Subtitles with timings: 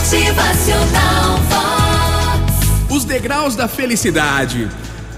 [0.00, 2.88] Motivacional Vox.
[2.88, 4.66] Os degraus da felicidade.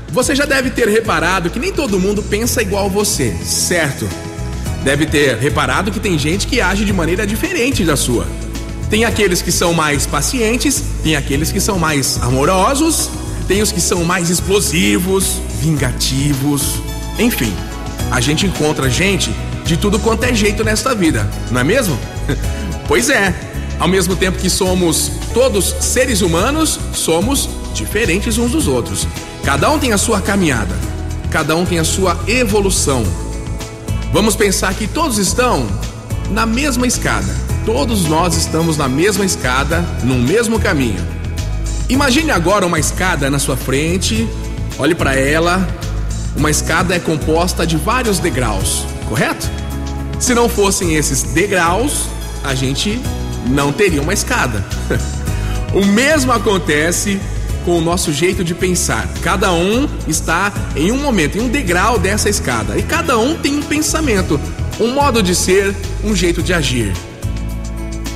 [0.08, 4.08] Você já deve ter reparado que nem todo mundo pensa igual você, certo?
[4.82, 8.26] Deve ter reparado que tem gente que age de maneira diferente da sua.
[8.90, 13.08] Tem aqueles que são mais pacientes, tem aqueles que são mais amorosos,
[13.46, 16.82] tem os que são mais explosivos, vingativos.
[17.20, 17.54] Enfim,
[18.10, 19.32] a gente encontra gente
[19.64, 21.96] de tudo quanto é jeito nesta vida, não é mesmo?
[22.88, 23.32] pois é,
[23.82, 29.08] ao mesmo tempo que somos todos seres humanos, somos diferentes uns dos outros.
[29.42, 30.72] Cada um tem a sua caminhada,
[31.32, 33.02] cada um tem a sua evolução.
[34.12, 35.66] Vamos pensar que todos estão
[36.30, 37.34] na mesma escada.
[37.66, 41.04] Todos nós estamos na mesma escada, no mesmo caminho.
[41.88, 44.28] Imagine agora uma escada na sua frente,
[44.78, 45.68] olhe para ela.
[46.36, 49.50] Uma escada é composta de vários degraus, correto?
[50.20, 52.06] Se não fossem esses degraus,
[52.44, 53.00] a gente
[53.46, 54.64] não teria uma escada.
[55.74, 57.20] o mesmo acontece
[57.64, 59.08] com o nosso jeito de pensar.
[59.22, 62.76] Cada um está em um momento, em um degrau dessa escada.
[62.76, 64.40] E cada um tem um pensamento,
[64.80, 66.92] um modo de ser, um jeito de agir.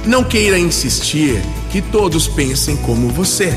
[0.04, 1.40] Não queira insistir
[1.70, 3.56] que todos pensem como você.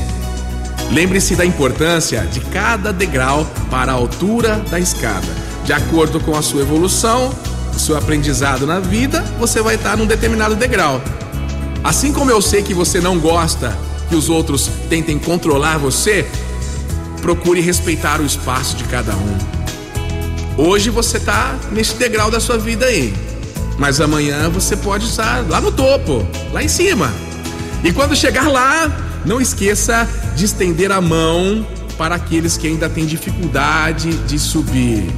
[0.90, 5.28] Lembre-se da importância de cada degrau para a altura da escada.
[5.64, 7.32] De acordo com a sua evolução,
[7.74, 11.00] o seu aprendizado na vida, você vai estar num determinado degrau.
[11.82, 13.76] Assim como eu sei que você não gosta
[14.08, 16.26] que os outros tentem controlar você,
[17.22, 19.38] procure respeitar o espaço de cada um.
[20.58, 23.14] Hoje você está nesse degrau da sua vida aí,
[23.78, 27.10] mas amanhã você pode estar lá no topo, lá em cima.
[27.82, 28.90] E quando chegar lá,
[29.24, 30.06] não esqueça
[30.36, 35.10] de estender a mão para aqueles que ainda têm dificuldade de subir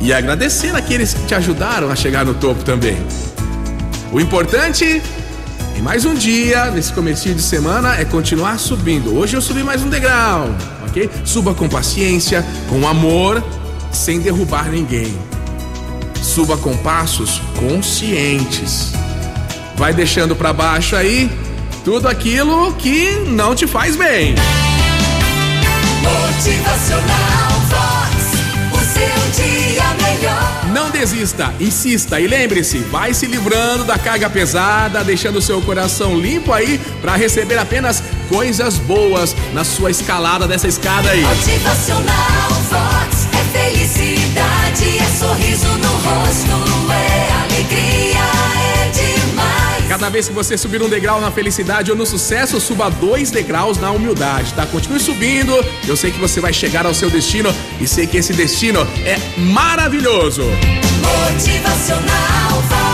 [0.00, 2.96] e agradecer aqueles que te ajudaram a chegar no topo também.
[4.12, 5.02] O importante
[5.76, 9.14] e mais um dia, nesse começo de semana, é continuar subindo.
[9.14, 10.48] Hoje eu subi mais um degrau,
[10.88, 11.10] ok?
[11.24, 13.44] Suba com paciência, com amor,
[13.92, 15.14] sem derrubar ninguém.
[16.22, 18.92] Suba com passos conscientes.
[19.76, 21.30] Vai deixando para baixo aí
[21.84, 24.34] tudo aquilo que não te faz bem.
[26.02, 27.25] Motivacional
[31.06, 36.80] desista, insista e lembre-se, vai se livrando da carga pesada, deixando seu coração limpo aí
[37.00, 41.22] para receber apenas coisas boas na sua escalada dessa escada aí.
[41.22, 43.28] Motivacional Vox.
[43.32, 47.25] É felicidade, é sorriso no rosto, é.
[50.06, 53.76] Cada vez que você subir um degrau na felicidade ou no sucesso, suba dois degraus
[53.76, 54.64] na humildade, tá?
[54.64, 55.52] Continue subindo.
[55.84, 59.18] Eu sei que você vai chegar ao seu destino e sei que esse destino é
[59.36, 60.44] maravilhoso.
[61.02, 62.85] Motivacional.